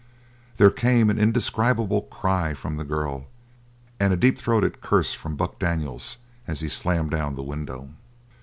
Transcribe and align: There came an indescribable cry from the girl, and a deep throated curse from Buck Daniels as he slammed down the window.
There 0.57 0.71
came 0.71 1.11
an 1.11 1.19
indescribable 1.19 2.01
cry 2.01 2.55
from 2.55 2.77
the 2.77 2.83
girl, 2.83 3.27
and 3.99 4.11
a 4.11 4.17
deep 4.17 4.35
throated 4.35 4.81
curse 4.81 5.13
from 5.13 5.35
Buck 5.35 5.59
Daniels 5.59 6.17
as 6.47 6.61
he 6.61 6.69
slammed 6.69 7.11
down 7.11 7.35
the 7.35 7.43
window. 7.43 7.87